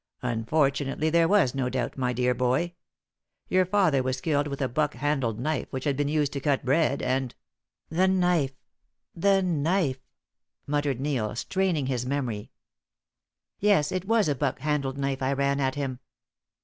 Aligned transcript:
"Unfortunately, 0.23 1.11
there 1.11 1.27
was 1.27 1.53
no 1.53 1.69
doubt, 1.69 1.95
my 1.95 2.11
dear 2.11 2.33
boy. 2.33 2.73
Your 3.49 3.67
father 3.67 4.01
was 4.01 4.19
killed 4.19 4.47
with 4.47 4.59
a 4.59 4.67
buck 4.67 4.95
handled 4.95 5.39
knife 5.39 5.67
which 5.69 5.83
had 5.83 5.95
been 5.95 6.07
used 6.07 6.33
to 6.33 6.39
cut 6.39 6.65
bread, 6.65 7.03
and" 7.03 7.35
"The 7.99 8.07
knife 8.07 8.55
the 9.13 9.43
knife!" 9.43 9.99
muttered 10.65 10.99
Neil, 10.99 11.35
straining 11.35 11.85
his 11.85 12.03
memory. 12.03 12.49
"Yes, 13.59 13.91
it 13.91 14.05
was 14.05 14.27
with 14.27 14.37
a 14.37 14.39
buck 14.39 14.61
handled 14.61 14.97
knife 14.97 15.21
I 15.21 15.33
ran 15.33 15.59
at 15.59 15.75
him!" 15.75 15.99